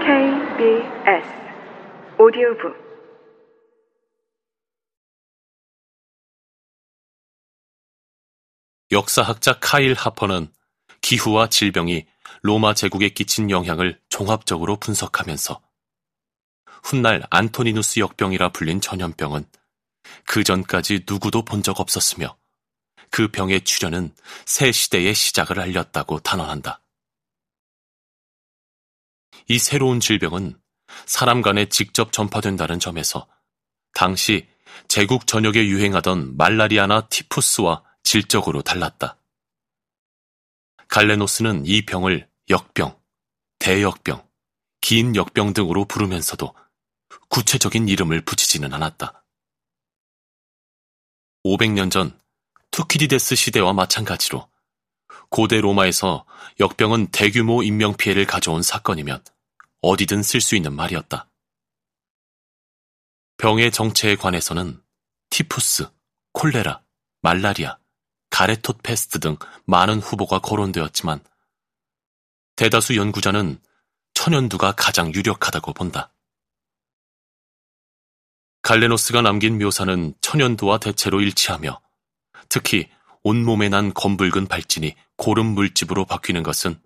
[0.00, 1.26] KBS
[2.18, 2.84] 오디오북
[8.92, 10.52] 역사학자 카일 하퍼는
[11.00, 12.06] 기후와 질병이
[12.42, 15.60] 로마 제국에 끼친 영향을 종합적으로 분석하면서
[16.84, 19.46] 훗날 안토니누스 역병이라 불린 전염병은
[20.26, 22.36] 그 전까지 누구도 본 적 없었으며
[23.10, 24.14] 그 병의 출현은
[24.44, 26.83] 새 시대의 시작을 알렸다고 단언한다.
[29.48, 30.58] 이 새로운 질병은
[31.06, 33.26] 사람 간에 직접 전파된다는 점에서
[33.92, 34.48] 당시
[34.88, 39.18] 제국 전역에 유행하던 말라리아나 티푸스와 질적으로 달랐다.
[40.88, 42.98] 갈레노스는 이 병을 역병,
[43.58, 44.26] 대역병,
[44.80, 46.54] 긴 역병 등으로 부르면서도
[47.28, 49.24] 구체적인 이름을 붙이지는 않았다.
[51.44, 52.18] 500년 전
[52.70, 54.48] 투키디데스 시대와 마찬가지로
[55.28, 56.26] 고대 로마에서
[56.60, 59.22] 역병은 대규모 인명피해를 가져온 사건이면
[59.84, 61.28] 어디든 쓸 수 있는 말이었다.
[63.36, 64.82] 병의 정체에 관해서는
[65.28, 65.90] 티푸스,
[66.32, 66.82] 콜레라,
[67.20, 67.78] 말라리아,
[68.30, 71.22] 가래톳 페스트 등 많은 후보가 거론되었지만
[72.56, 73.60] 대다수 연구자는
[74.14, 76.12] 천연두가 가장 유력하다고 본다.
[78.62, 81.80] 갈레노스가 남긴 묘사는 천연두와 대체로 일치하며
[82.48, 82.88] 특히
[83.22, 86.80] 온몸에 난 검붉은 발진이 고름 물집으로 바뀌는 것은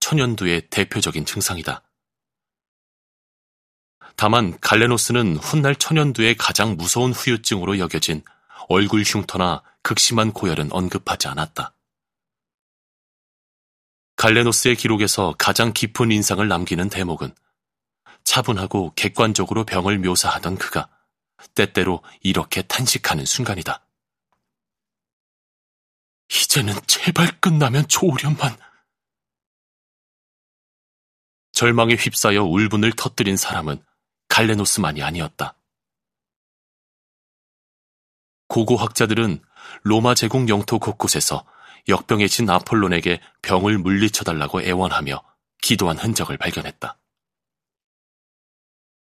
[0.00, 1.82] 천연두의 대표적인 증상이다.
[4.20, 8.22] 다만 갈레노스는 훗날 천연두의 가장 무서운 후유증으로 여겨진
[8.68, 11.74] 얼굴 흉터나 극심한 고열은 언급하지 않았다.
[14.16, 17.34] 갈레노스의 기록에서 가장 깊은 인상을 남기는 대목은
[18.24, 20.90] 차분하고 객관적으로 병을 묘사하던 그가
[21.54, 23.86] 때때로 이렇게 탄식하는 순간이다.
[26.28, 28.54] 이제는 제발 끝나면 좋으련만.
[31.52, 33.82] 절망에 휩싸여 울분을 터뜨린 사람은
[34.30, 35.54] 갈레노스만이 아니었다.
[38.48, 39.42] 고고 학자들은
[39.82, 41.44] 로마 제국 영토 곳곳에서
[41.88, 45.22] 역병에 진 아폴론에게 병을 물리쳐달라고 애원하며
[45.62, 46.98] 기도한 흔적을 발견했다.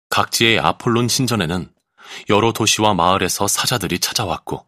[0.09, 1.73] 각지의 아폴론 신전에는
[2.29, 4.65] 여러 도시와 마을에서 사자들이 찾아왔고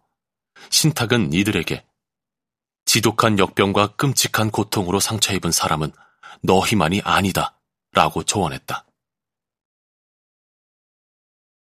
[0.69, 1.85] 신탁은 이들에게
[2.85, 5.91] 지독한 역병과 끔찍한 고통으로 상처 입은 사람은
[6.41, 7.59] 너희만이 아니다
[7.93, 8.86] 라고 조언했다.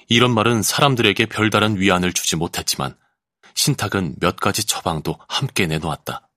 [0.09, 2.97] 이런 말은 사람들에게 별다른 위안을 주지 못했지만
[3.55, 6.28] 신탁은 몇 가지 처방도 함께 내놓았다.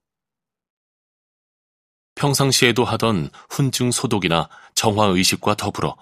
[2.16, 5.96] 평상시에도 하던 훈증 소독이나 정화 의식과 더불어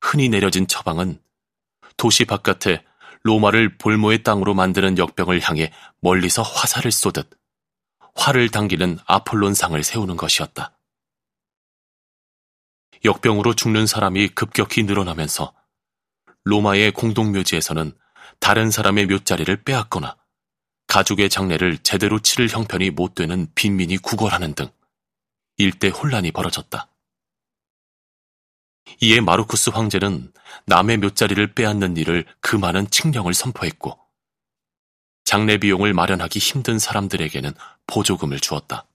[0.00, 1.20] 흔히 내려진 처방은
[1.96, 2.84] 도시 바깥에
[3.22, 7.30] 로마를 볼모의 땅으로 만드는 역병을 향해 멀리서 화살을 쏘듯
[8.14, 10.76] 활을 당기는 아폴론상을 세우는 것이었다.
[13.04, 15.54] 역병으로 죽는 사람이 급격히 늘어나면서
[16.46, 17.92] 로마의 공동묘지에서는
[18.38, 20.16] 다른 사람의 묘자리를 빼앗거나
[20.86, 24.68] 가족의 장례를 제대로 치를 형편이 못 되는 빈민이 구걸하는 등
[25.56, 26.88] 일대 혼란이 벌어졌다.
[29.02, 30.32] 이에 마르쿠스 황제는
[30.66, 33.98] 남의 묘자리를 빼앗는 일을 금하는 칙령을 선포했고
[35.24, 37.54] 장례 비용을 마련하기 힘든 사람들에게는
[37.88, 38.86] 보조금을 주었다.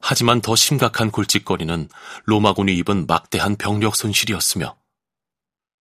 [0.00, 1.88] 하지만 더 심각한 골칫거리는
[2.24, 4.76] 로마군이 입은 막대한 병력 손실이었으며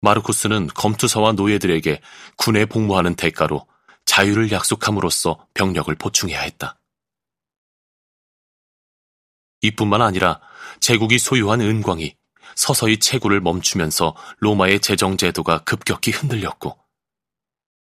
[0.00, 2.00] 마르쿠스는 검투사와 노예들에게
[2.36, 3.66] 군에 복무하는 대가로
[4.04, 6.78] 자유를 약속함으로써 병력을 보충해야 했다.
[9.62, 10.40] 이뿐만 아니라
[10.80, 12.14] 제국이 소유한 은광이
[12.54, 16.78] 서서히 채굴을 멈추면서 로마의 재정 제도가 급격히 흔들렸고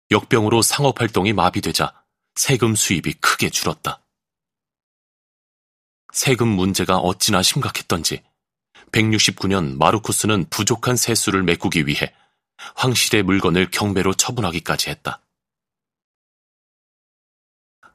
[0.10, 1.94] 역병으로 상업 활동이 마비되자
[2.36, 4.02] 세금 수입이 크게 줄었다.
[6.14, 8.24] 세금 문제가 어찌나 심각했던지
[8.92, 12.14] 169년 마르쿠스는 부족한 세수를 메꾸기 위해
[12.76, 15.22] 황실의 물건을 경매로 처분하기까지 했다.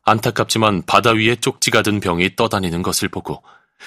[0.04, 3.42] 안타깝지만 바다 위에 쪽지가 든 병이 떠다니는 것을 보고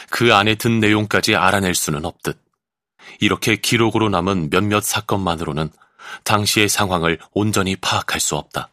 [0.10, 2.42] 그 안에 든 내용까지 알아낼 수는 없듯
[3.20, 5.70] 이렇게 기록으로 남은 몇몇 사건만으로는
[6.24, 8.70] 당시의 상황을 온전히 파악할 수 없다.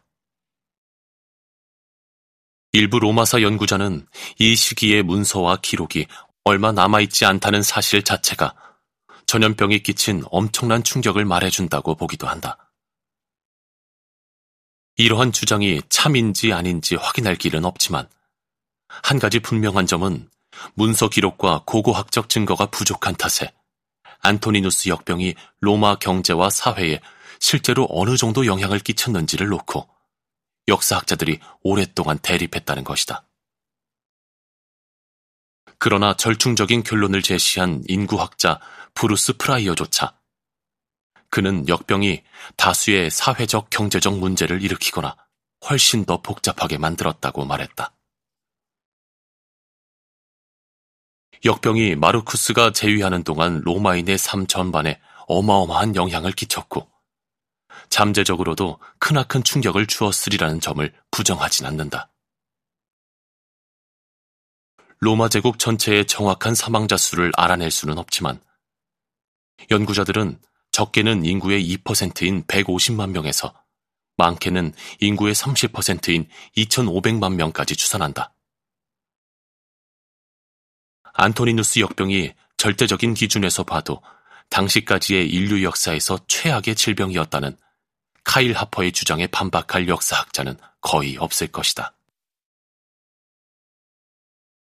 [2.75, 4.07] 일부 로마사 연구자는
[4.39, 6.07] 이 시기의 문서와 기록이
[6.43, 8.55] 얼마 남아있지 않다는 사실 자체가
[9.27, 12.71] 전염병이 끼친 엄청난 충격을 말해준다고 보기도 한다.
[14.95, 18.09] 이러한 주장이 참인지 아닌지 확인할 길은 없지만
[18.87, 20.27] 한 가지 분명한 점은
[20.73, 23.53] 문서 기록과 고고학적 증거가 부족한 탓에
[24.21, 27.01] 안토니누스 역병이 로마 경제와 사회에
[27.39, 29.92] 실제로 어느 정도 영향을 끼쳤는지를 놓고
[30.67, 33.27] 역사학자들이 오랫동안 대립했다는 것이다.
[35.77, 38.59] 그러나 절충적인 결론을 제시한 인구학자
[38.93, 40.17] 브루스 프라이어조차
[41.29, 42.23] 그는 역병이
[42.55, 45.17] 다수의 사회적 경제적 문제를 일으키거나
[45.69, 47.91] 훨씬 더 복잡하게 만들었다고 말했다.
[51.43, 56.87] 역병이 마르쿠스가 재위하는 동안 로마인의 삶 전반에 어마어마한 영향을 끼쳤고
[57.89, 62.11] 잠재적으로도 크나큰 충격을 주었으리라는 점을 부정하진 않는다.
[64.99, 68.41] 로마 제국 전체의 정확한 사망자 수를 알아낼 수는 없지만
[69.69, 70.39] 연구자들은
[70.71, 73.53] 적게는 인구의 2%인 150만 명에서
[74.17, 78.33] 많게는 인구의 30%인 2,500만 명까지 추산한다.
[81.13, 84.01] 안토니누스 역병이 절대적인 기준에서 봐도
[84.49, 87.57] 당시까지의 인류 역사에서 최악의 질병이었다는
[88.23, 91.93] 카일 하퍼의 주장에 반박할 역사학자는 거의 없을 것이다.